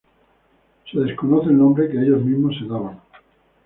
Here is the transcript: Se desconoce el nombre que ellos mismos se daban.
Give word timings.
Se 0.91 0.99
desconoce 0.99 1.49
el 1.49 1.59
nombre 1.59 1.87
que 1.87 2.01
ellos 2.01 2.23
mismos 2.23 2.57
se 2.57 2.65
daban. 2.65 2.99